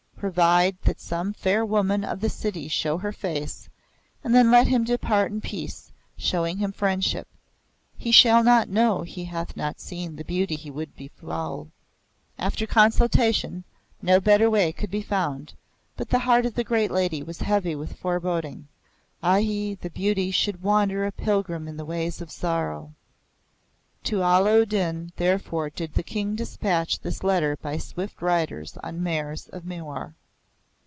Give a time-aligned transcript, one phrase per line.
[0.21, 3.69] Provide that some fair woman of the city show her face,
[4.23, 7.27] and then let him depart in peace, showing him friendship.
[7.97, 11.71] He shall not know he hath not seen the beauty he would befoul."
[12.37, 13.63] After consultation,
[13.99, 15.55] no better way could be found;
[15.97, 18.67] but the heart of the great Lady was heavy with foreboding.
[19.23, 19.75] (A hi!
[19.81, 22.93] that Beauty should wander a pilgrim in the ways of sorrow!)
[24.05, 29.03] To Allah u Din therefore did the King dispatch this letter by swift riders on
[29.03, 30.15] mares of Mewar.